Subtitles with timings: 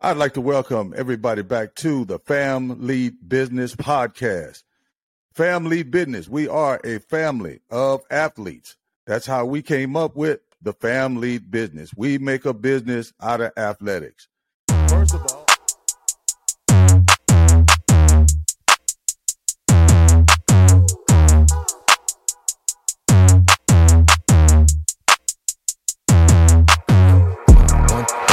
[0.00, 4.62] I'd like to welcome everybody back to the Family Business Podcast.
[5.34, 8.76] Family Business, we are a family of athletes.
[9.08, 11.90] That's how we came up with the family Business.
[11.96, 14.28] We make a business out of athletics.
[14.86, 15.37] First of all,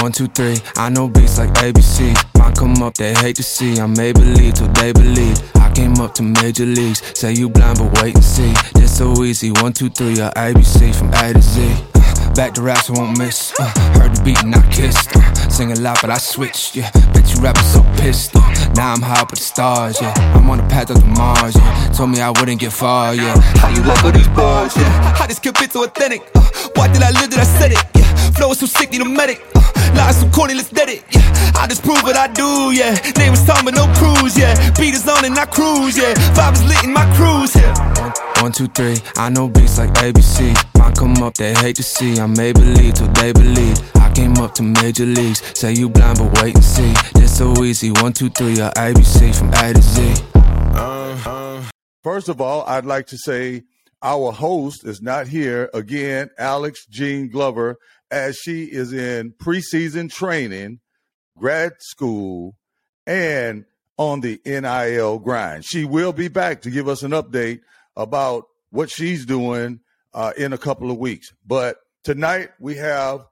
[0.05, 0.57] One, two, three.
[0.77, 2.13] I know beats like ABC.
[2.37, 3.79] Might come up, they hate to see.
[3.79, 5.35] I may believe till they believe.
[5.55, 7.01] I came up to major leagues.
[7.17, 8.53] Say you blind, but wait and see.
[8.77, 9.49] Just so easy.
[9.49, 12.14] One, two, three, or ABC from A to Z.
[12.35, 13.53] Back to raps, I won't miss.
[13.57, 13.63] Uh,
[13.97, 15.15] heard the beat and I kissed.
[15.15, 16.75] Uh, sing a lot, but I switched.
[16.75, 18.35] Yeah, bet you rappers so pissed.
[18.35, 18.41] Uh,
[18.75, 20.01] now I'm high up with the stars.
[20.01, 21.55] Yeah, I'm on the path up to Mars.
[21.55, 23.15] Yeah, told me I wouldn't get far.
[23.15, 24.75] Yeah, how you like all these bars?
[24.75, 26.23] Yeah, how this kid fit so authentic?
[26.35, 26.43] Uh,
[26.75, 27.79] why did I live that I said it?
[27.95, 29.41] Yeah, flow is so sick, need a medic.
[29.55, 29.61] Uh,
[29.95, 31.03] Lies so corny, let's dead it.
[31.15, 32.71] Yeah, I just prove what I do.
[32.75, 34.37] Yeah, name was Tom, but no cruise.
[34.37, 35.95] Yeah, beat is on and I cruise.
[35.97, 37.55] Yeah, vibe is lit in my cruise.
[37.55, 37.94] Yeah.
[38.41, 38.97] One, two, three.
[39.17, 40.53] I know beats like ABC.
[40.77, 42.19] Might come up, they hate to see.
[42.19, 43.77] I may believe till they believe.
[43.95, 45.41] I came up to major leagues.
[45.57, 46.93] Say you blind, but wait and see.
[47.17, 47.91] Just so easy.
[47.91, 50.13] One, two, three, or ABC from A to Z.
[50.35, 51.61] Uh-huh.
[52.03, 53.63] First of all, I'd like to say
[54.01, 57.77] our host is not here again, Alex Jean Glover,
[58.11, 60.79] as she is in preseason training,
[61.37, 62.55] grad school,
[63.07, 63.65] and
[63.97, 65.65] on the NIL grind.
[65.65, 67.61] She will be back to give us an update
[67.95, 69.79] about what she's doing
[70.13, 71.33] uh, in a couple of weeks.
[71.45, 73.25] But tonight we have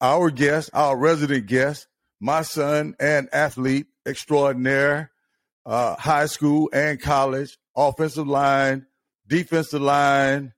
[0.00, 1.86] our guest, our resident guest,
[2.20, 5.10] my son and athlete extraordinaire,
[5.66, 8.86] uh, high school and college, offensive line,
[9.26, 10.52] defensive line,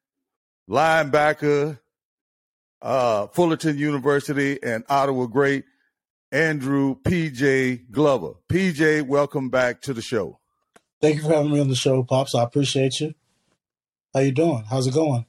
[0.69, 1.79] linebacker,
[2.83, 5.65] uh, Fullerton University, and Ottawa great
[6.33, 8.35] Andrew PJ Glover.
[8.49, 10.39] PJ, welcome back to the show.
[11.01, 12.35] Thank you for having me on the show, Pops.
[12.35, 13.15] I appreciate you.
[14.13, 14.65] How you doing?
[14.69, 15.25] How's it going?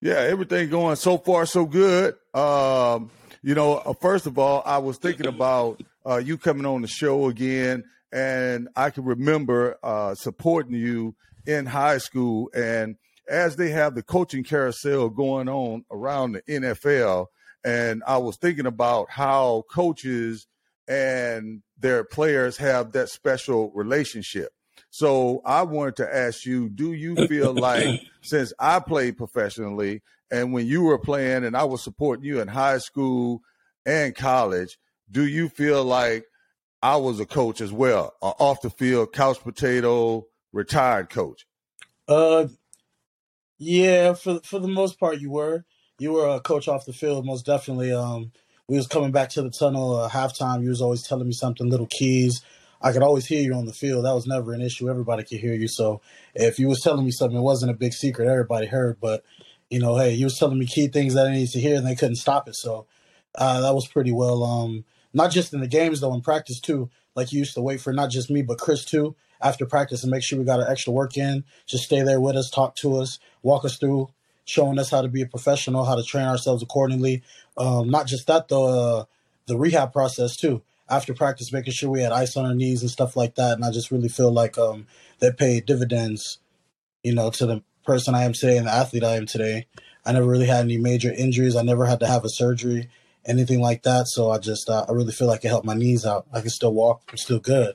[0.00, 2.16] Yeah, everything going so far so good.
[2.34, 6.82] Um, you know, uh, first of all, I was thinking about uh, you coming on
[6.82, 11.14] the show again, and I can remember uh, supporting you
[11.46, 12.50] in high school.
[12.56, 12.96] And
[13.28, 17.26] as they have the coaching carousel going on around the NFL,
[17.64, 20.48] and I was thinking about how coaches
[20.88, 24.50] and their players have that special relationship.
[24.96, 30.54] So I wanted to ask you, do you feel like since I played professionally and
[30.54, 33.42] when you were playing and I was supporting you in high school
[33.84, 34.78] and college,
[35.10, 36.24] do you feel like
[36.82, 41.44] I was a coach as well, a off the field couch potato retired coach?
[42.08, 42.46] Uh,
[43.58, 45.66] yeah, for for the most part, you were
[45.98, 47.92] you were a coach off the field, most definitely.
[47.92, 48.32] Um,
[48.66, 50.62] we was coming back to the tunnel uh, halftime.
[50.62, 52.40] You was always telling me something, little keys.
[52.80, 54.04] I could always hear you on the field.
[54.04, 54.88] That was never an issue.
[54.88, 55.68] Everybody could hear you.
[55.68, 56.00] So
[56.34, 58.28] if you was telling me something, it wasn't a big secret.
[58.28, 58.98] Everybody heard.
[59.00, 59.24] But
[59.70, 61.86] you know, hey, you was telling me key things that I needed to hear, and
[61.86, 62.56] they couldn't stop it.
[62.56, 62.86] So
[63.34, 64.44] uh, that was pretty well.
[64.44, 66.90] Um, not just in the games though, in practice too.
[67.14, 70.10] Like you used to wait for not just me, but Chris too after practice and
[70.10, 71.44] make sure we got our extra work in.
[71.66, 74.08] Just stay there with us, talk to us, walk us through,
[74.44, 77.22] showing us how to be a professional, how to train ourselves accordingly.
[77.56, 79.04] Um, not just that though, uh,
[79.46, 80.62] the rehab process too.
[80.88, 83.54] After practice, making sure we had ice on our knees and stuff like that.
[83.54, 84.86] And I just really feel like um,
[85.18, 86.38] they paid dividends,
[87.02, 89.66] you know, to the person I am today and the athlete I am today.
[90.04, 91.56] I never really had any major injuries.
[91.56, 92.88] I never had to have a surgery,
[93.24, 94.06] anything like that.
[94.06, 96.26] So I just, uh, I really feel like it helped my knees out.
[96.32, 97.02] I can still walk.
[97.10, 97.74] I'm still good.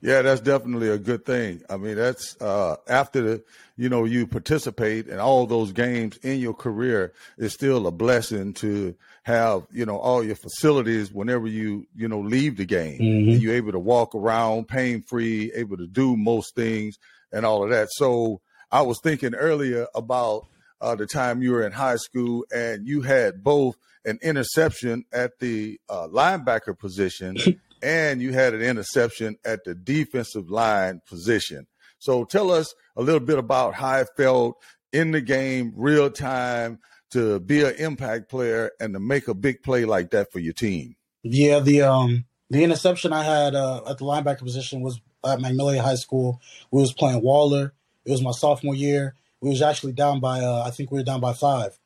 [0.00, 1.62] Yeah, that's definitely a good thing.
[1.70, 3.44] I mean, that's uh, after the,
[3.76, 7.12] you know you participate in all those games in your career.
[7.38, 12.20] It's still a blessing to have you know all your facilities whenever you you know
[12.20, 13.00] leave the game.
[13.00, 13.40] Mm-hmm.
[13.40, 16.98] You're able to walk around pain free, able to do most things
[17.32, 17.88] and all of that.
[17.92, 18.40] So
[18.70, 20.46] I was thinking earlier about
[20.80, 25.38] uh, the time you were in high school and you had both an interception at
[25.38, 27.36] the uh, linebacker position
[27.82, 31.66] and you had an interception at the defensive line position.
[31.98, 34.56] So tell us a little bit about how it felt
[34.92, 36.80] in the game, real time,
[37.12, 40.52] to be an impact player and to make a big play like that for your
[40.52, 40.96] team.
[41.22, 45.82] Yeah, the um the interception I had uh, at the linebacker position was at Magnolia
[45.82, 46.40] High School.
[46.70, 47.72] We was playing Waller.
[48.04, 49.14] It was my sophomore year.
[49.40, 51.78] We was actually down by uh, I think we were down by five.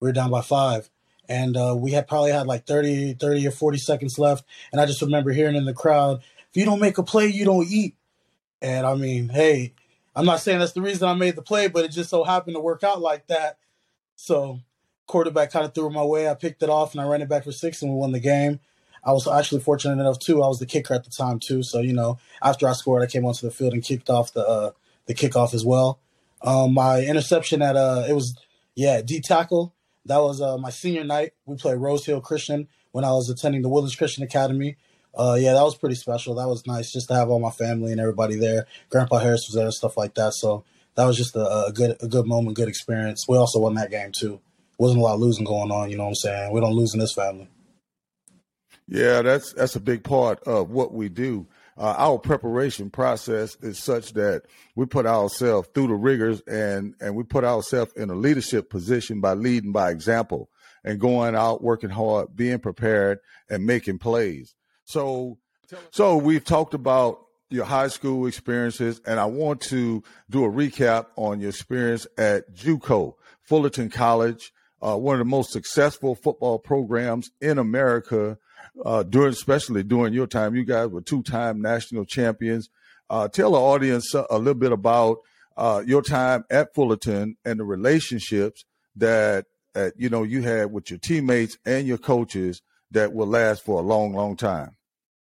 [0.00, 0.90] We were down by five
[1.28, 4.44] and uh, we had probably had like 30, 30 or 40 seconds left.
[4.72, 7.44] And I just remember hearing in the crowd, if you don't make a play, you
[7.44, 7.96] don't eat.
[8.62, 9.74] And I mean, hey,
[10.14, 12.56] I'm not saying that's the reason I made the play, but it just so happened
[12.56, 13.58] to work out like that.
[14.16, 14.60] So
[15.06, 16.28] quarterback kind of threw it my way.
[16.28, 18.20] I picked it off and I ran it back for six and we won the
[18.20, 18.60] game.
[19.04, 20.42] I was actually fortunate enough too.
[20.42, 21.62] I was the kicker at the time too.
[21.62, 24.46] So you know, after I scored, I came onto the field and kicked off the
[24.46, 24.70] uh,
[25.06, 26.00] the kickoff as well.
[26.42, 28.36] Um, my interception at uh, it was
[28.74, 29.74] yeah D tackle.
[30.06, 31.32] That was uh, my senior night.
[31.46, 34.76] We played Rose Hill Christian when I was attending the Woodlands Christian Academy.
[35.16, 36.34] Uh, yeah, that was pretty special.
[36.34, 38.66] That was nice just to have all my family and everybody there.
[38.90, 40.34] Grandpa Harris was there and stuff like that.
[40.34, 40.64] So
[40.96, 43.26] that was just a, a good a good moment, good experience.
[43.28, 44.40] We also won that game too.
[44.78, 45.90] Wasn't a lot of losing going on.
[45.90, 46.52] You know what I'm saying?
[46.52, 47.48] We don't lose in this family.
[48.88, 51.46] Yeah, that's that's a big part of what we do.
[51.78, 54.42] Uh, our preparation process is such that
[54.76, 59.20] we put ourselves through the rigors and and we put ourselves in a leadership position
[59.20, 60.48] by leading by example
[60.86, 63.18] and going out working hard, being prepared,
[63.50, 64.54] and making plays.
[64.84, 65.36] So,
[65.90, 71.06] so we've talked about your high school experiences, and I want to do a recap
[71.16, 74.52] on your experience at JUCO, Fullerton College,
[74.82, 78.38] uh, one of the most successful football programs in America
[78.84, 80.54] uh, during, especially during your time.
[80.54, 82.68] You guys were two-time national champions.
[83.08, 85.18] Uh, tell the audience a, a little bit about
[85.56, 88.64] uh, your time at Fullerton and the relationships
[88.96, 89.46] that
[89.96, 93.82] you know you had with your teammates and your coaches that will last for a
[93.82, 94.76] long, long time.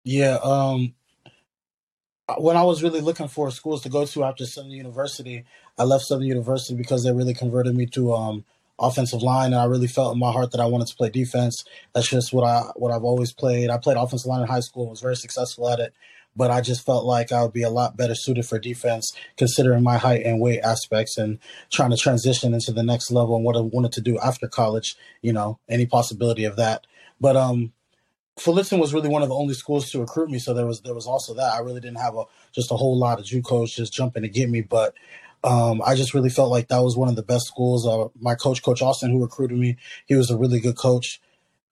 [0.03, 0.37] Yeah.
[0.43, 0.93] Um,
[2.37, 5.43] when I was really looking for schools to go to after Southern University,
[5.77, 8.45] I left Southern University because they really converted me to um,
[8.79, 11.63] offensive line, and I really felt in my heart that I wanted to play defense.
[11.93, 13.69] That's just what I what I've always played.
[13.69, 15.93] I played offensive line in high school, was very successful at it,
[16.35, 19.83] but I just felt like I would be a lot better suited for defense, considering
[19.83, 21.39] my height and weight aspects, and
[21.71, 24.95] trying to transition into the next level and what I wanted to do after college.
[25.21, 26.85] You know, any possibility of that.
[27.19, 27.73] But um,
[28.41, 30.95] Fullerton was really one of the only schools to recruit me, so there was there
[30.95, 31.53] was also that.
[31.53, 34.49] I really didn't have a just a whole lot of JUCOs just jumping to get
[34.49, 34.95] me, but
[35.43, 37.87] um, I just really felt like that was one of the best schools.
[37.87, 39.77] Uh, my coach, Coach Austin, who recruited me,
[40.07, 41.21] he was a really good coach.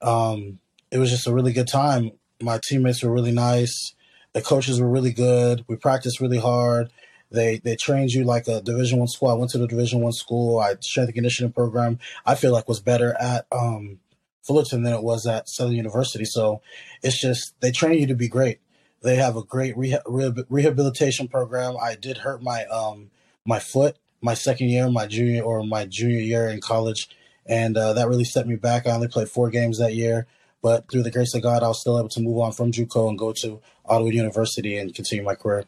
[0.02, 0.60] Um,
[0.92, 2.12] it was just a really good time.
[2.42, 3.96] My teammates were really nice.
[4.34, 5.66] The coaches were really good.
[5.68, 6.92] We practiced really hard.
[7.32, 9.30] They they trained you like a Division One school.
[9.30, 10.60] I went to the Division One school.
[10.60, 12.00] I strength and conditioning program.
[12.26, 14.00] I feel like was better at um,
[14.44, 16.26] Fullerton than it was at Southern University.
[16.26, 16.62] So
[17.04, 18.60] it's just they train you to be great.
[19.02, 21.76] They have a great reha- rehabilitation program.
[21.82, 23.12] I did hurt my um,
[23.46, 27.10] my foot my second year, my junior or my junior year in college,
[27.46, 28.88] and uh, that really set me back.
[28.88, 30.28] I only played four games that year,
[30.62, 33.10] but through the grace of God, I was still able to move on from JUCO
[33.10, 35.66] and go to Ottawa University and continue my career.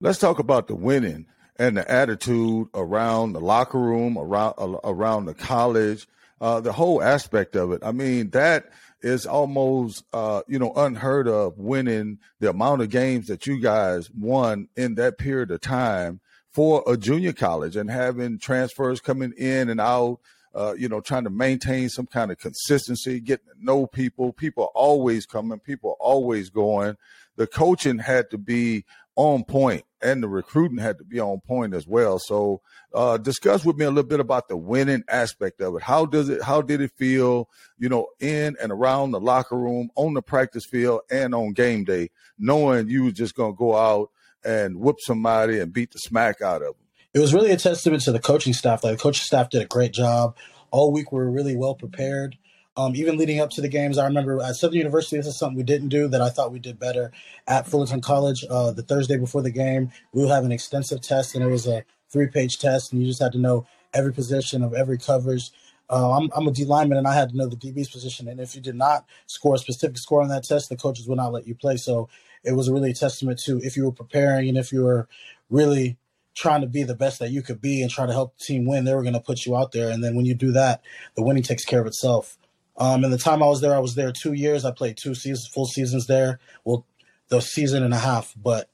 [0.00, 1.26] Let's talk about the winning
[1.56, 6.06] and the attitude around the locker room, around around the college,
[6.44, 7.80] uh, the whole aspect of it.
[7.82, 8.66] I mean, that
[9.00, 14.10] is almost uh, you know unheard of winning the amount of games that you guys
[14.10, 16.20] won in that period of time
[16.50, 20.20] for a junior college and having transfers coming in and out
[20.54, 24.30] uh, you know trying to maintain some kind of consistency getting to know people.
[24.34, 25.58] People always coming.
[25.60, 26.94] People always going.
[27.36, 28.84] The coaching had to be
[29.16, 32.18] on point and the recruiting had to be on point as well.
[32.18, 32.60] So,
[32.92, 35.82] uh, discuss with me a little bit about the winning aspect of it.
[35.82, 37.48] How does it, how did it feel,
[37.78, 41.84] you know, in and around the locker room, on the practice field, and on game
[41.84, 44.10] day, knowing you was just going to go out
[44.44, 46.84] and whoop somebody and beat the smack out of them?
[47.14, 48.84] It was really a testament to the coaching staff.
[48.84, 50.36] Like the coaching staff did a great job.
[50.70, 52.36] All week we were really well prepared.
[52.76, 55.56] Um, even leading up to the games, I remember at Southern University, this is something
[55.56, 57.12] we didn't do that I thought we did better.
[57.46, 61.34] At Fullerton College, uh, the Thursday before the game, we would have an extensive test,
[61.34, 64.64] and it was a three page test, and you just had to know every position
[64.64, 65.52] of every coverage.
[65.88, 68.26] Uh, I'm, I'm a D lineman, and I had to know the DB's position.
[68.26, 71.18] And if you did not score a specific score on that test, the coaches would
[71.18, 71.76] not let you play.
[71.76, 72.08] So
[72.42, 75.08] it was really a testament to if you were preparing and if you were
[75.48, 75.96] really
[76.34, 78.66] trying to be the best that you could be and try to help the team
[78.66, 79.90] win, they were going to put you out there.
[79.90, 80.82] And then when you do that,
[81.14, 82.36] the winning takes care of itself.
[82.76, 84.64] Um, and the time I was there, I was there two years.
[84.64, 86.40] I played two seasons, full seasons there.
[86.64, 86.86] Well,
[87.28, 88.68] the season and a half, but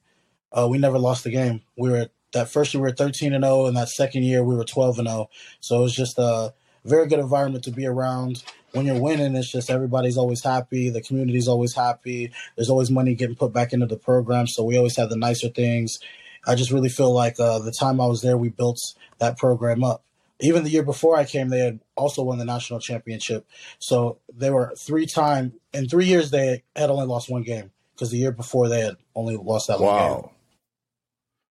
[0.52, 1.62] uh, we never lost the game.
[1.76, 4.54] We were that first year we were 13 and 0, and that second year we
[4.54, 5.28] were 12 and 0.
[5.60, 6.54] So it was just a
[6.84, 8.42] very good environment to be around.
[8.72, 10.90] When you're winning, it's just everybody's always happy.
[10.90, 12.32] The community's always happy.
[12.56, 15.48] There's always money getting put back into the program, so we always have the nicer
[15.48, 15.98] things.
[16.46, 18.78] I just really feel like uh, the time I was there, we built
[19.18, 20.04] that program up
[20.40, 23.46] even the year before I came, they had also won the national championship.
[23.78, 28.10] So they were three time in three years they had only lost one game because
[28.10, 30.12] the year before they had only lost that wow.
[30.12, 30.30] one game.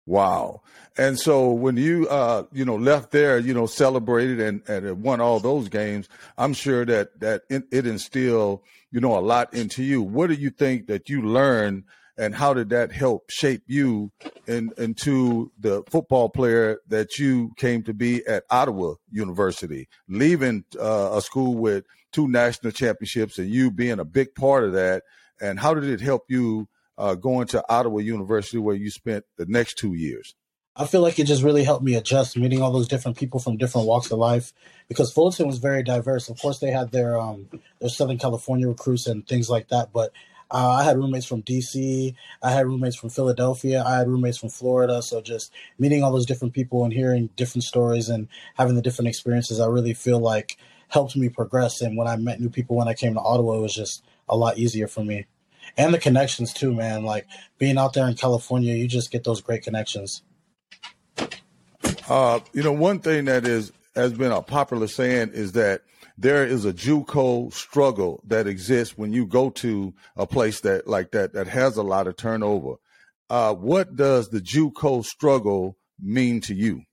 [0.06, 0.62] Wow.
[0.98, 5.20] And so when you uh you know left there, you know celebrated and and won
[5.20, 10.02] all those games, I'm sure that that it, instilled you know a lot into you.
[10.02, 11.84] What do you think that you learned
[12.18, 14.12] and how did that help shape you
[14.48, 21.12] in, into the football player that you came to be at Ottawa University, leaving uh,
[21.14, 25.04] a school with two national championships and you being a big part of that?
[25.40, 29.46] And how did it help you uh, going to Ottawa University where you spent the
[29.46, 30.34] next two years?
[30.80, 33.58] I feel like it just really helped me adjust, meeting all those different people from
[33.58, 34.54] different walks of life,
[34.88, 36.30] because Fullerton was very diverse.
[36.30, 37.48] Of course, they had their um,
[37.80, 40.12] their Southern California recruits and things like that, but
[40.50, 44.50] uh, I had roommates from DC, I had roommates from Philadelphia, I had roommates from
[44.50, 45.02] Florida.
[45.02, 49.10] So just meeting all those different people and hearing different stories and having the different
[49.10, 51.82] experiences, I really feel like helped me progress.
[51.82, 54.38] And when I met new people when I came to Ottawa, it was just a
[54.38, 55.26] lot easier for me.
[55.76, 57.04] And the connections too, man.
[57.04, 57.28] Like
[57.58, 60.22] being out there in California, you just get those great connections.
[62.10, 65.82] Uh, you know, one thing that is has been a popular saying is that
[66.18, 71.12] there is a JUCO struggle that exists when you go to a place that like
[71.12, 72.76] that that has a lot of turnover.
[73.30, 76.84] Uh, what does the JUCO struggle mean to you?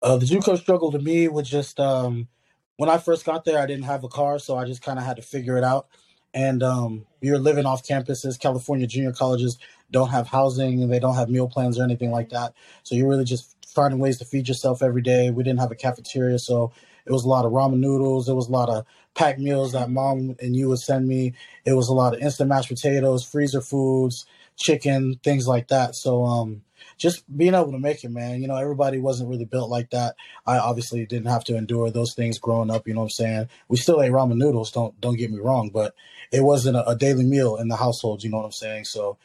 [0.00, 2.28] Uh, the JUCO struggle to me was just um,
[2.76, 5.04] when I first got there, I didn't have a car, so I just kind of
[5.04, 5.88] had to figure it out.
[6.32, 8.38] And um, you're living off campuses.
[8.38, 9.58] California junior colleges
[9.90, 12.54] don't have housing, and they don't have meal plans or anything like that.
[12.84, 15.30] So you're really just finding ways to feed yourself every day.
[15.30, 16.72] We didn't have a cafeteria, so
[17.08, 18.28] it was a lot of ramen noodles.
[18.28, 18.84] It was a lot of
[19.14, 21.34] packed meals that mom and you would send me.
[21.64, 25.94] It was a lot of instant mashed potatoes, freezer foods, chicken, things like that.
[25.94, 26.62] So um,
[26.98, 28.42] just being able to make it, man.
[28.42, 30.16] You know, everybody wasn't really built like that.
[30.46, 32.86] I obviously didn't have to endure those things growing up.
[32.86, 33.48] You know what I'm saying?
[33.68, 34.70] We still ate ramen noodles.
[34.70, 35.94] Don't don't get me wrong, but
[36.30, 38.22] it wasn't a, a daily meal in the household.
[38.22, 38.84] You know what I'm saying?
[38.84, 39.18] So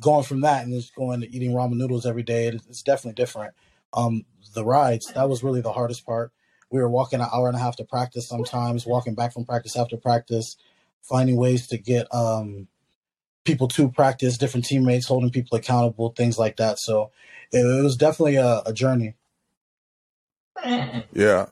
[0.00, 3.54] going from that and just going to eating ramen noodles every day, it's definitely different.
[3.92, 6.32] Um, the rides, that was really the hardest part.
[6.70, 9.76] We were walking an hour and a half to practice sometimes, walking back from practice
[9.76, 10.56] after practice,
[11.02, 12.68] finding ways to get um,
[13.44, 16.78] people to practice, different teammates, holding people accountable, things like that.
[16.78, 17.10] So
[17.52, 19.14] it, it was definitely a, a journey.
[21.12, 21.46] Yeah,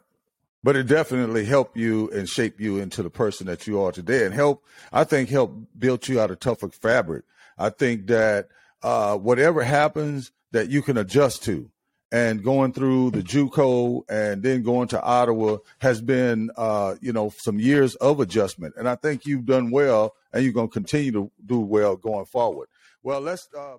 [0.63, 4.25] but it definitely helped you and shape you into the person that you are today
[4.25, 7.25] and help i think help build you out of tougher fabric
[7.59, 8.49] i think that
[8.83, 11.71] uh, whatever happens that you can adjust to
[12.11, 17.33] and going through the JUCO and then going to Ottawa has been, uh, you know,
[17.37, 18.75] some years of adjustment.
[18.77, 22.27] And I think you've done well, and you're going to continue to do well going
[22.27, 22.69] forward.
[23.03, 23.49] Well, let's.
[23.57, 23.77] Uh,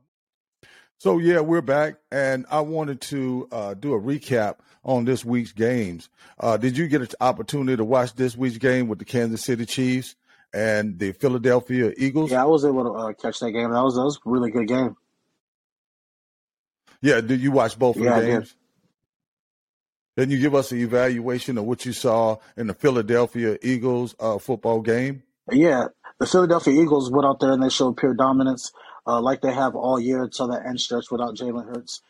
[0.97, 5.53] so yeah, we're back, and I wanted to uh, do a recap on this week's
[5.53, 6.09] games.
[6.39, 9.65] Uh, did you get an opportunity to watch this week's game with the Kansas City
[9.65, 10.15] Chiefs
[10.53, 12.31] and the Philadelphia Eagles?
[12.31, 13.71] Yeah, I was able to uh, catch that game.
[13.71, 14.97] That was that was a really good game.
[17.01, 18.55] Yeah, did you watch both of yeah, the games?
[20.15, 24.37] Then you give us an evaluation of what you saw in the Philadelphia Eagles uh,
[24.37, 25.23] football game.
[25.49, 25.87] Yeah,
[26.19, 28.73] the Philadelphia Eagles went out there and they showed pure dominance,
[29.07, 32.01] uh, like they have all year until that end stretch without Jalen Hurts.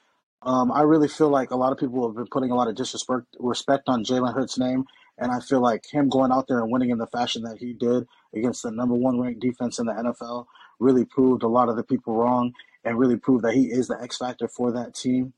[0.41, 2.75] Um, I really feel like a lot of people have been putting a lot of
[2.75, 4.85] disrespect respect on Jalen Hurts' name,
[5.17, 7.73] and I feel like him going out there and winning in the fashion that he
[7.73, 10.45] did against the number one ranked defense in the NFL
[10.79, 13.99] really proved a lot of the people wrong and really prove that he is the
[14.01, 15.33] X factor for that team.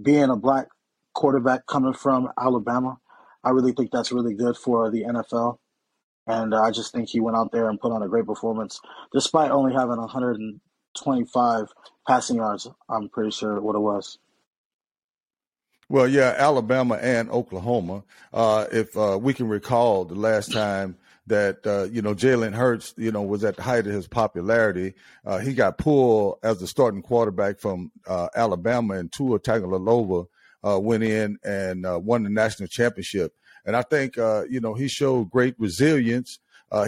[0.00, 0.68] Being a black
[1.14, 2.98] quarterback coming from Alabama,
[3.42, 5.58] I really think that's really good for the NFL.
[6.26, 8.80] And I just think he went out there and put on a great performance,
[9.12, 11.68] despite only having 125
[12.06, 12.68] passing yards.
[12.88, 14.18] I'm pretty sure what it was.
[15.88, 18.02] Well, yeah, Alabama and Oklahoma.
[18.32, 20.96] Uh, if uh, we can recall the last time
[21.26, 24.94] that uh, you know Jalen Hurts, you know, was at the height of his popularity.
[25.24, 30.26] Uh, he got pulled as the starting quarterback from uh, Alabama, and Tua Tagovailoa
[30.66, 33.34] uh, went in and uh, won the national championship.
[33.64, 36.38] And I think uh, you know he showed great resilience.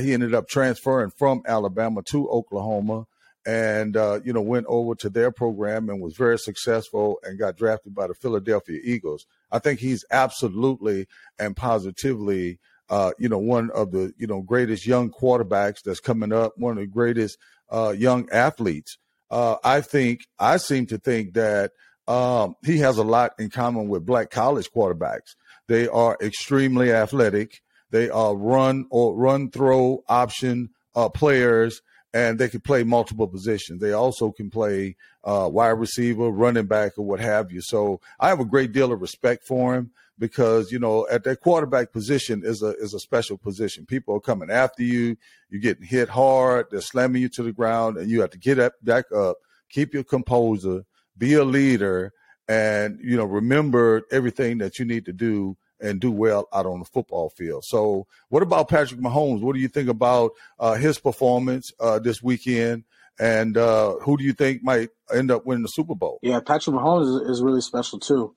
[0.01, 3.07] he ended up transferring from Alabama to Oklahoma,
[3.45, 7.93] and you know went over to their program and was very successful and got drafted
[7.95, 9.27] by the Philadelphia Eagles.
[9.51, 11.09] I think he's absolutely
[11.41, 16.33] and positively uh, you know, one of the, you know, greatest young quarterbacks that's coming
[16.33, 17.39] up, one of the greatest
[17.71, 18.99] uh, young athletes.
[19.31, 21.73] Uh, I think, I seem to think that
[22.07, 25.35] um, he has a lot in common with black college quarterbacks.
[25.67, 27.61] They are extremely athletic.
[27.91, 31.83] They are run or run throw option uh, players,
[32.15, 33.83] and they can play multiple positions.
[33.83, 37.61] They also can play uh, wide receiver, running back, or what have you.
[37.63, 41.41] So I have a great deal of respect for him because you know at that
[41.41, 43.87] quarterback position is a is a special position.
[43.87, 45.17] People are coming after you.
[45.49, 46.67] You're getting hit hard.
[46.71, 49.37] They're slamming you to the ground, and you have to get up, back up,
[49.71, 50.85] keep your composure,
[51.17, 52.13] be a leader,
[52.49, 56.81] and you know remember everything that you need to do and do well out on
[56.81, 57.65] the football field.
[57.65, 59.41] So, what about Patrick Mahomes?
[59.41, 62.85] What do you think about uh, his performance uh, this weekend?
[63.21, 66.21] And uh, who do you think might end up winning the Super Bowl?
[66.23, 68.35] Yeah, Patrick Mahomes is, is really special too.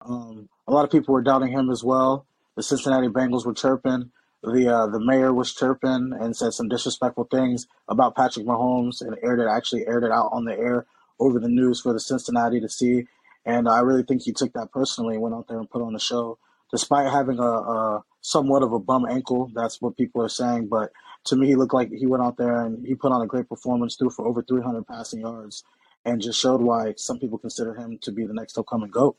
[0.00, 2.26] Um, a lot of people were doubting him as well.
[2.56, 4.10] The Cincinnati Bengals were chirping.
[4.42, 9.16] The uh, the mayor was chirping and said some disrespectful things about Patrick Mahomes and
[9.22, 10.86] aired it actually aired it out on the air
[11.20, 13.06] over the news for the Cincinnati to see.
[13.44, 15.94] And I really think he took that personally and went out there and put on
[15.94, 16.38] a show,
[16.70, 19.50] despite having a, a somewhat of a bum ankle.
[19.54, 20.68] That's what people are saying.
[20.68, 20.92] But
[21.26, 23.48] to me, he looked like he went out there and he put on a great
[23.48, 25.64] performance, threw for over 300 passing yards,
[26.04, 29.16] and just showed why some people consider him to be the next upcoming GOAT.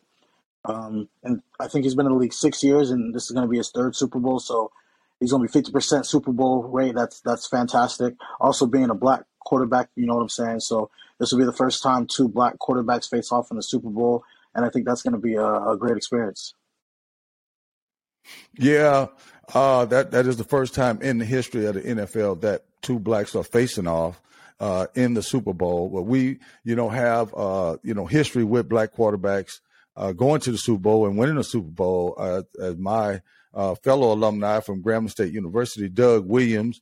[0.65, 3.46] Um, and I think he's been in the league six years, and this is going
[3.46, 4.39] to be his third Super Bowl.
[4.39, 4.72] So
[5.20, 6.96] he's going to be 50% Super Bowl rate.
[6.96, 8.15] That's that's fantastic.
[8.39, 10.62] Also, being a black quarterback, you know what I'm saying.
[10.62, 10.89] So
[11.20, 14.24] this will be the first time two black quarterbacks face off in the Super Bowl,
[14.55, 16.53] and I think that's going to be a, a great experience.
[18.58, 19.08] Yeah,
[19.53, 23.00] uh, that that is the first time in the history of the NFL that two
[23.00, 24.22] blacks are facing off
[24.60, 25.89] uh, in the Super Bowl.
[25.89, 29.60] But we, you know, have uh, you know history with black quarterbacks
[29.96, 32.16] uh, going to the Super Bowl and winning the Super Bowl.
[32.18, 33.22] Uh, as my
[33.54, 36.82] uh, fellow alumni from Grambling State University, Doug Williams,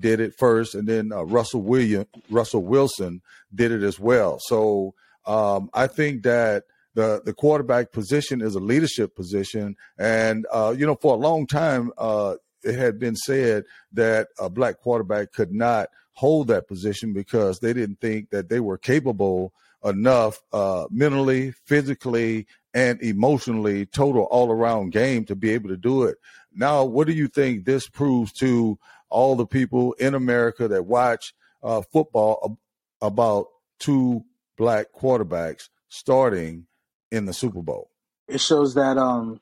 [0.00, 3.22] did it first, and then Russell William Russell Wilson
[3.54, 4.38] did it as well.
[4.40, 4.94] So
[5.26, 10.86] um, I think that the the quarterback position is a leadership position, and uh, you
[10.86, 15.52] know for a long time uh, it had been said that a black quarterback could
[15.52, 19.52] not hold that position because they didn't think that they were capable
[19.84, 26.04] enough uh, mentally, physically, and emotionally, total all around game to be able to do
[26.04, 26.16] it.
[26.54, 28.78] Now, what do you think this proves to
[29.12, 32.58] all the people in America that watch uh, football
[33.00, 33.48] about
[33.78, 34.24] two
[34.56, 36.66] black quarterbacks starting
[37.10, 37.90] in the Super Bowl.
[38.26, 39.40] It shows that um,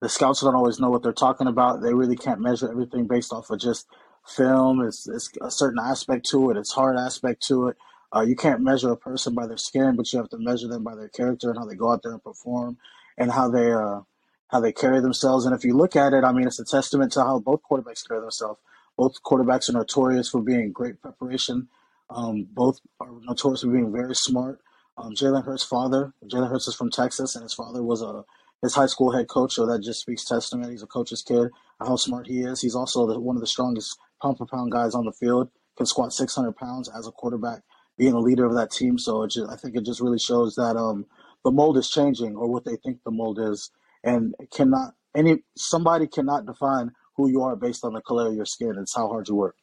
[0.00, 1.82] the scouts don't always know what they're talking about.
[1.82, 3.86] They really can't measure everything based off of just
[4.26, 4.80] film.
[4.80, 6.56] It's, it's a certain aspect to it.
[6.56, 7.76] It's hard aspect to it.
[8.14, 10.84] Uh, you can't measure a person by their skin, but you have to measure them
[10.84, 12.76] by their character and how they go out there and perform,
[13.16, 14.00] and how they uh,
[14.48, 15.46] how they carry themselves.
[15.46, 18.06] And if you look at it, I mean, it's a testament to how both quarterbacks
[18.06, 18.60] carry themselves.
[18.96, 21.68] Both quarterbacks are notorious for being great preparation.
[22.10, 24.60] Um, both are notorious for being very smart.
[24.98, 28.24] Um, Jalen Hurts' father, Jalen Hurts is from Texas, and his father was a
[28.62, 30.70] his high school head coach, so that just speaks testament.
[30.70, 31.48] He's a coach's kid,
[31.80, 32.60] how smart he is.
[32.60, 35.50] He's also the, one of the strongest pound for pound guys on the field.
[35.76, 37.62] Can squat 600 pounds as a quarterback,
[38.02, 38.98] being a leader of that team.
[38.98, 41.06] So just, I think it just really shows that um,
[41.44, 43.70] the mold is changing, or what they think the mold is,
[44.02, 48.44] and cannot any somebody cannot define who you are based on the color of your
[48.44, 48.74] skin.
[48.76, 49.54] It's how hard you work.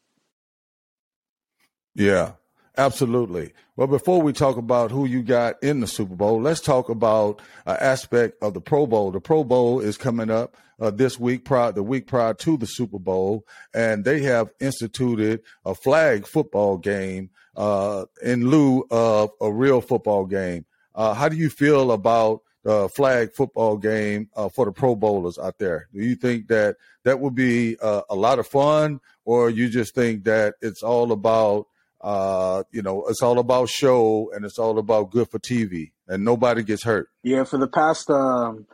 [1.93, 2.34] Yeah,
[2.80, 3.52] Absolutely.
[3.75, 7.41] Well, before we talk about who you got in the Super Bowl, let's talk about
[7.65, 9.12] an aspect of the Pro Bowl.
[9.12, 12.67] The Pro Bowl is coming up uh, this week, prior, the week prior to the
[12.67, 19.52] Super Bowl, and they have instituted a flag football game uh, in lieu of a
[19.52, 20.65] real football game.
[20.95, 25.38] Uh, how do you feel about the flag football game uh, for the Pro Bowlers
[25.38, 25.89] out there?
[25.93, 29.93] Do you think that that would be uh, a lot of fun, or you just
[29.93, 31.67] think that it's all about
[32.02, 36.24] uh, you know, it's all about show and it's all about good for TV, and
[36.24, 37.10] nobody gets hurt.
[37.24, 38.67] Yeah, for the past, um,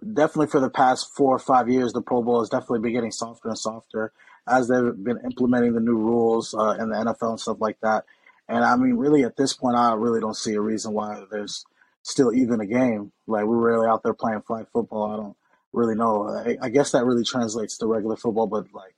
[0.00, 3.12] definitely for the past four or five years, the Pro Bowl has definitely been getting
[3.12, 4.12] softer and softer
[4.48, 8.04] as they've been implementing the new rules uh, in the NFL and stuff like that.
[8.48, 11.64] And I mean, really, at this point, I really don't see a reason why there's
[12.02, 13.12] still even a game.
[13.26, 15.12] Like we're really out there playing flag football.
[15.12, 15.36] I don't
[15.72, 16.28] really know.
[16.28, 18.94] I, I guess that really translates to regular football, but like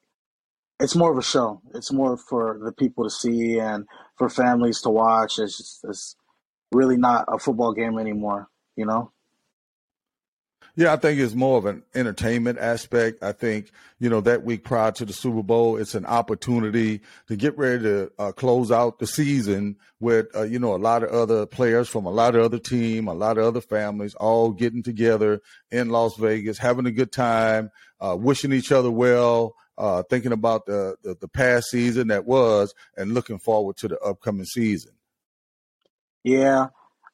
[0.81, 1.61] it's more of a show.
[1.75, 5.39] It's more for the people to see and for families to watch.
[5.39, 6.17] It's just, it's
[6.73, 9.13] really not a football game anymore, you know?
[10.77, 13.23] Yeah, I think it's more of an entertainment aspect.
[13.23, 17.37] I think, you know, that week prior to the Super Bowl, it's an opportunity to
[17.37, 21.11] get ready to uh, close out the season with, uh, you know, a lot of
[21.11, 24.83] other players from a lot of other team, a lot of other families all getting
[24.83, 30.33] together in Las Vegas, having a good time, uh, wishing each other well, uh, thinking
[30.33, 34.93] about the, the, the past season that was and looking forward to the upcoming season.
[36.25, 36.69] Yeah,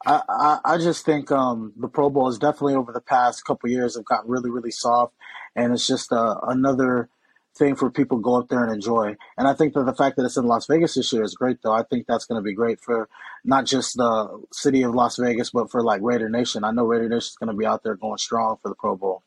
[0.07, 3.97] I, I, just think um, the Pro Bowl is definitely over the past couple years
[3.97, 5.15] have got really really soft,
[5.55, 7.11] and it's just uh, another
[7.57, 9.17] thing for people to go up there and enjoy.
[9.37, 11.59] And I think that the fact that it's in Las Vegas this year is great,
[11.63, 11.73] though.
[11.73, 13.09] I think that's going to be great for
[13.45, 16.65] not just the city of Las Vegas, but for like Raider Nation.
[16.65, 18.97] I know Raider Nation is going to be out there going strong for the Pro
[18.97, 19.23] Bowl.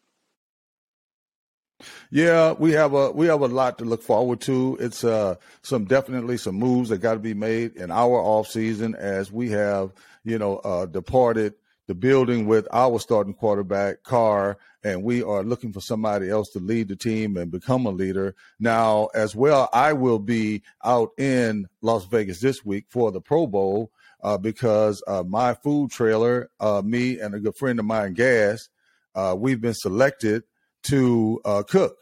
[2.10, 4.78] Yeah, we have a we have a lot to look forward to.
[4.80, 8.96] It's uh some definitely some moves that got to be made in our off season
[8.96, 9.92] as we have
[10.24, 11.54] you know uh, departed
[11.88, 16.60] the building with our starting quarterback, Carr, and we are looking for somebody else to
[16.60, 18.36] lead the team and become a leader.
[18.60, 23.48] Now, as well, I will be out in Las Vegas this week for the Pro
[23.48, 23.92] Bowl
[24.24, 28.70] uh, because uh, my food trailer, uh, me and a good friend of mine, Gas,
[29.16, 30.44] uh, we've been selected
[30.84, 31.98] to uh, cook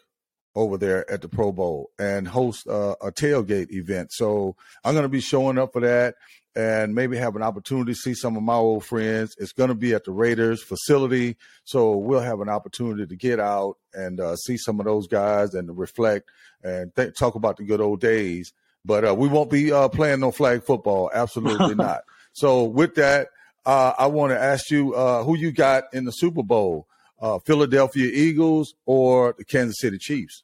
[0.56, 4.12] over there at the Pro Bowl and host uh, a tailgate event.
[4.12, 6.16] So I'm going to be showing up for that
[6.56, 9.36] and maybe have an opportunity to see some of my old friends.
[9.38, 13.40] It's going to be at the Raiders facility, so we'll have an opportunity to get
[13.40, 16.30] out and uh, see some of those guys and reflect
[16.64, 18.54] and th- talk about the good old days.
[18.84, 21.10] But uh, we won't be uh, playing no flag football.
[21.14, 22.02] Absolutely not.
[22.34, 23.30] So with that,
[23.66, 26.88] uh, I want to ask you uh, who you got in the Super Bowl:
[27.22, 30.44] uh, Philadelphia Eagles or the Kansas City Chiefs?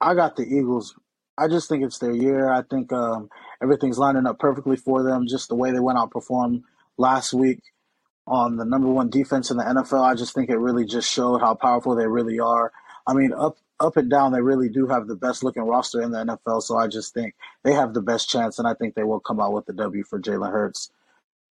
[0.00, 0.94] I got the Eagles.
[1.38, 2.50] I just think it's their year.
[2.52, 3.30] I think um,
[3.62, 5.26] everything's lining up perfectly for them.
[5.26, 6.64] Just the way they went out performed
[6.96, 7.60] last week
[8.26, 10.02] on the number one defense in the NFL.
[10.02, 12.72] I just think it really just showed how powerful they really are.
[13.06, 16.10] I mean, up up and down, they really do have the best looking roster in
[16.10, 16.62] the NFL.
[16.62, 19.40] So I just think they have the best chance, and I think they will come
[19.40, 20.92] out with the W for Jalen Hurts.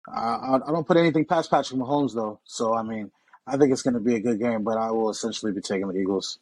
[0.08, 3.12] I, I don't put anything past Patrick Mahomes though, so I mean,
[3.46, 5.88] I think it's going to be a good game, but I will essentially be taking
[5.88, 6.39] the Eagles.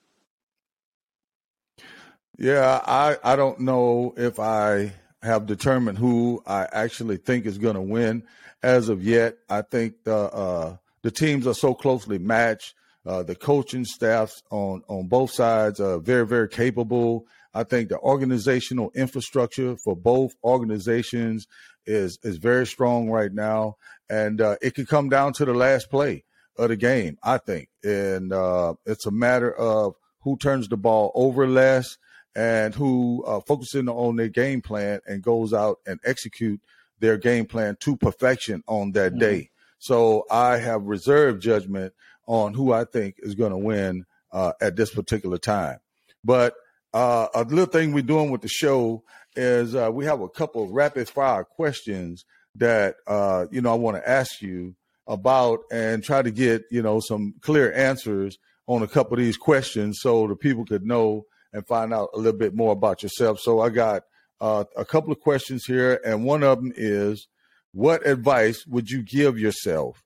[2.37, 7.75] Yeah, I I don't know if I have determined who I actually think is going
[7.75, 8.23] to win
[8.63, 9.37] as of yet.
[9.49, 12.75] I think the uh, the teams are so closely matched.
[13.05, 17.25] Uh, the coaching staffs on on both sides are very very capable.
[17.53, 21.47] I think the organizational infrastructure for both organizations
[21.85, 23.75] is is very strong right now,
[24.09, 26.23] and uh, it could come down to the last play
[26.57, 27.17] of the game.
[27.23, 31.97] I think, and uh, it's a matter of who turns the ball over less
[32.35, 36.61] and who uh, focuses on their game plan and goes out and execute
[36.99, 39.19] their game plan to perfection on that mm-hmm.
[39.19, 39.49] day.
[39.79, 41.93] So I have reserved judgment
[42.27, 45.79] on who I think is going to win uh, at this particular time.
[46.23, 46.53] But
[46.93, 49.03] uh, a little thing we're doing with the show
[49.35, 53.75] is uh, we have a couple of rapid fire questions that uh, you know I
[53.75, 54.75] want to ask you
[55.07, 59.37] about and try to get you know some clear answers on a couple of these
[59.37, 63.39] questions so the people could know and find out a little bit more about yourself.
[63.39, 64.03] So I got
[64.39, 67.27] uh, a couple of questions here, and one of them is,
[67.73, 70.03] what advice would you give yourself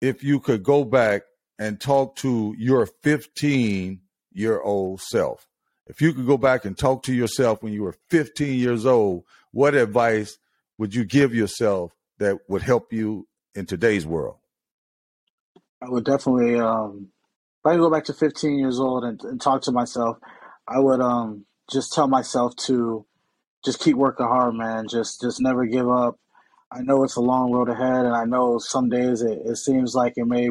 [0.00, 1.22] if you could go back
[1.58, 4.00] and talk to your 15
[4.32, 5.46] year old self?
[5.86, 9.24] If you could go back and talk to yourself when you were 15 years old,
[9.52, 10.38] what advice
[10.76, 14.36] would you give yourself that would help you in today's world?
[15.82, 17.08] I would definitely, um,
[17.60, 20.18] if I could go back to 15 years old and, and talk to myself,
[20.68, 23.06] I would um just tell myself to
[23.64, 24.88] just keep working hard, man.
[24.88, 26.18] Just just never give up.
[26.70, 29.94] I know it's a long road ahead, and I know some days it, it seems
[29.94, 30.50] like it may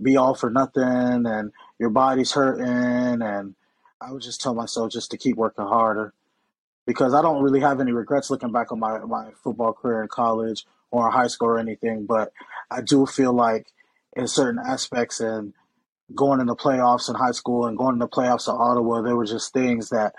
[0.00, 0.82] be all for nothing,
[1.26, 3.22] and your body's hurting.
[3.22, 3.54] And
[4.00, 6.14] I would just tell myself just to keep working harder
[6.86, 10.08] because I don't really have any regrets looking back on my my football career in
[10.08, 12.06] college or high school or anything.
[12.06, 12.32] But
[12.70, 13.66] I do feel like
[14.16, 15.52] in certain aspects and
[16.14, 19.16] going in the playoffs in high school and going in the playoffs at Ottawa, there
[19.16, 20.14] were just things that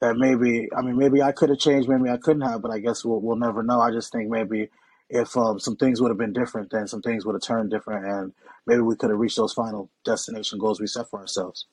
[0.00, 2.78] that maybe I mean maybe I could have changed, maybe I couldn't have, but I
[2.78, 3.80] guess we'll we'll never know.
[3.80, 4.68] I just think maybe
[5.08, 8.04] if um, some things would have been different, then some things would have turned different,
[8.06, 8.32] and
[8.66, 11.66] maybe we could have reached those final destination goals we set for ourselves.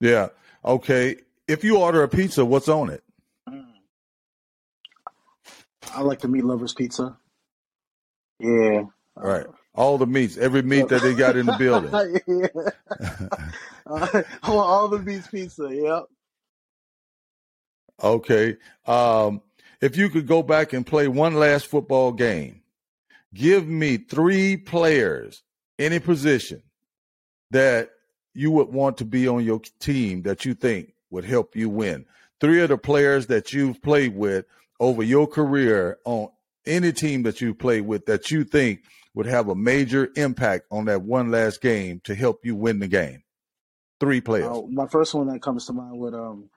[0.00, 0.28] Yeah.
[0.64, 1.16] Okay.
[1.48, 3.02] If you order a pizza, what's on it?
[5.94, 7.16] I like the meat lovers pizza.
[8.38, 8.82] Yeah.
[9.16, 9.46] All right.
[9.76, 11.94] All the meats, every meat that they got in the building.
[13.86, 15.68] uh, I want all the meats pizza.
[15.70, 16.06] Yep.
[18.02, 18.56] Okay.
[18.86, 19.42] Um,
[19.80, 22.62] if you could go back and play one last football game,
[23.34, 25.42] give me three players,
[25.78, 26.62] any position,
[27.50, 27.90] that
[28.34, 32.04] you would want to be on your team that you think would help you win.
[32.40, 34.46] Three of the players that you've played with
[34.80, 36.28] over your career on
[36.66, 38.82] any team that you played with that you think
[39.16, 42.86] would have a major impact on that one last game to help you win the
[42.86, 43.24] game?
[43.98, 44.58] Three players.
[44.58, 46.50] Uh, my first one that comes to mind would um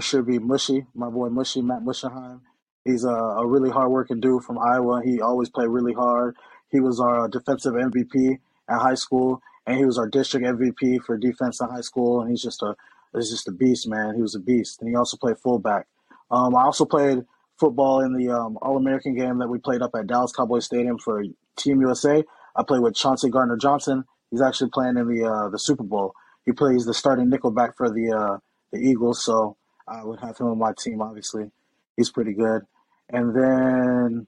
[0.00, 2.40] sure be Mushy, my boy Mushy, Matt Mushenheim.
[2.84, 5.02] He's a, a really hardworking dude from Iowa.
[5.04, 6.36] He always played really hard.
[6.70, 11.16] He was our defensive MVP at high school, and he was our district MVP for
[11.18, 12.22] defense in high school.
[12.22, 12.74] And he's just a
[13.14, 14.14] he's just a beast, man.
[14.14, 15.86] He was a beast, and he also played fullback.
[16.30, 17.24] Um, I also played
[17.58, 20.98] football in the um, All American game that we played up at Dallas Cowboy Stadium
[20.98, 21.22] for
[21.56, 22.24] Team USA.
[22.54, 24.04] I play with Chauncey Gardner Johnson.
[24.30, 26.14] He's actually playing in the uh, the Super Bowl.
[26.44, 28.38] He plays the starting nickelback for the uh,
[28.72, 31.00] the Eagles, so I would have him on my team.
[31.00, 31.50] Obviously,
[31.96, 32.62] he's pretty good.
[33.08, 34.26] And then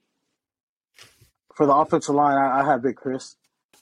[1.55, 3.35] for the offensive line, I, I have Big Chris.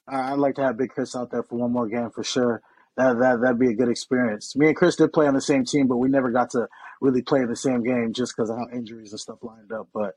[0.08, 2.62] I, would like to have Big Chris out there for one more game for sure.
[2.96, 4.56] That that that'd be a good experience.
[4.56, 6.68] Me and Chris did play on the same team, but we never got to
[7.00, 9.88] really play in the same game just because of how injuries and stuff lined up.
[9.94, 10.16] But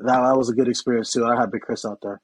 [0.00, 1.26] that, that was a good experience too.
[1.26, 2.22] I had Big Chris out there.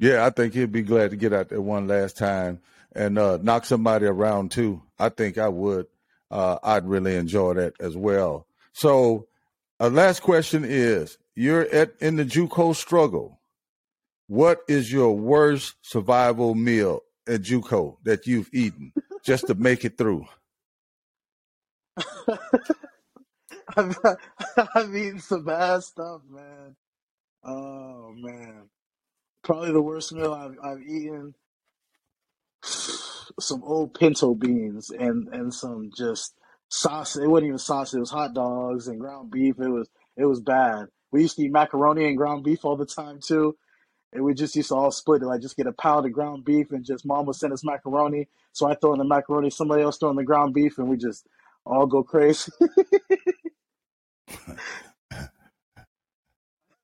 [0.00, 2.60] Yeah, I think he'd be glad to get out there one last time
[2.92, 4.82] and uh, knock somebody around too.
[4.98, 5.86] I think I would.
[6.30, 8.46] Uh, I'd really enjoy that as well.
[8.72, 9.28] So,
[9.78, 13.40] uh, last question is: You're at in the JUCO struggle.
[14.28, 19.98] What is your worst survival meal at JUCO that you've eaten just to make it
[19.98, 20.24] through?
[23.76, 23.98] I've,
[24.74, 26.76] I've eaten some bad stuff, man.
[27.44, 28.68] Oh man,
[29.42, 31.34] probably the worst meal I've, I've eaten.
[33.40, 36.34] Some old pinto beans and and some just
[36.68, 37.16] sauce.
[37.16, 37.94] It wasn't even sauce.
[37.94, 39.54] It was hot dogs and ground beef.
[39.58, 40.86] It was it was bad.
[41.12, 43.56] We used to eat macaroni and ground beef all the time too.
[44.12, 46.44] And we just used to all split it, like just get a pound of ground
[46.44, 48.28] beef and just mom would send us macaroni.
[48.52, 50.96] So I throw in the macaroni, somebody else throw in the ground beef, and we
[50.96, 51.26] just
[51.64, 52.50] all go crazy.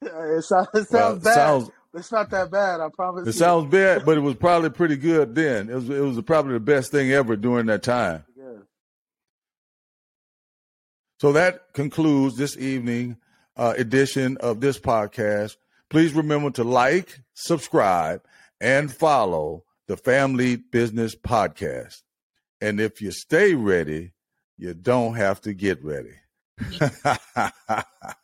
[0.03, 1.35] it, sounds, it sounds well, bad.
[1.35, 3.23] Sounds, it's not that bad, I promise.
[3.23, 3.33] It you.
[3.33, 5.69] sounds bad, but it was probably pretty good then.
[5.69, 8.25] It was it was probably the best thing ever during that time.
[8.37, 8.59] Yeah.
[11.21, 13.17] So that concludes this evening
[13.57, 15.57] uh, edition of this podcast.
[15.89, 18.23] Please remember to like, subscribe,
[18.61, 22.03] and follow the Family Business Podcast.
[22.61, 24.13] And if you stay ready,
[24.59, 26.15] you don't have to get ready.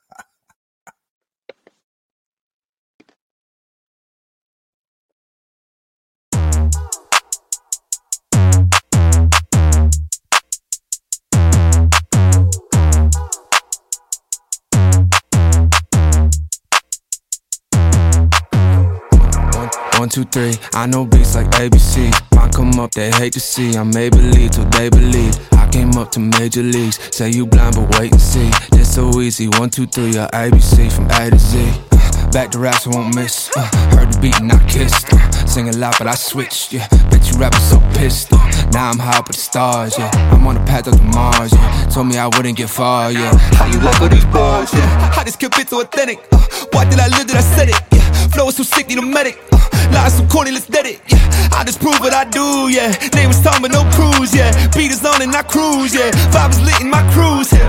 [20.03, 22.11] One, two, three, I know beats like ABC.
[22.35, 23.77] Might come up, they hate to see.
[23.77, 25.33] I may believe till they believe.
[25.53, 26.99] I came up to major leagues.
[27.15, 28.51] Say you blind, but wait and see.
[28.73, 29.47] This so easy.
[29.47, 31.92] One, two, three, or ABC from A to Z.
[32.33, 33.51] Back to raps, I won't miss.
[33.55, 33.61] Uh,
[33.95, 35.13] heard the beat and I kissed.
[35.13, 36.73] Uh, sing a lot, but I switched.
[36.73, 38.33] Yeah, bet you rappers so pissed.
[38.33, 38.39] Uh,
[38.73, 39.99] now I'm high up with the stars.
[39.99, 41.53] Yeah, I'm on the path up to Mars.
[41.53, 43.13] Yeah, told me I wouldn't get far.
[43.13, 44.73] Yeah, how you like all these bars?
[44.73, 46.21] Yeah, how this kid fit so authentic?
[46.33, 46.41] Uh,
[46.73, 47.77] why did I live that I said it?
[47.93, 49.39] Yeah, flow is so sick, need a medic.
[49.53, 49.59] Uh,
[49.93, 51.01] Lies so corny, let's dead it.
[51.09, 51.21] Yeah.
[51.53, 52.97] I just prove what I do, yeah.
[53.15, 54.51] Name was Tom, but no cruise, yeah.
[54.75, 56.11] Beat is on and I cruise, yeah.
[56.33, 57.69] Vibe is lit in my cruise, yeah.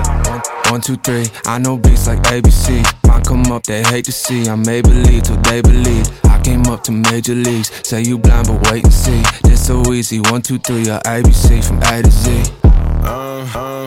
[0.70, 2.82] One, two, three, I know beats like ABC.
[3.06, 4.48] Might come up, they hate to see.
[4.48, 6.06] I may believe till they believe.
[6.24, 7.70] I came up to major leagues.
[7.86, 9.22] Say you blind, but wait and see.
[9.44, 10.20] This so easy.
[10.20, 12.42] One, two, three, or ABC from A to Z.
[13.04, 13.84] Uh, uh.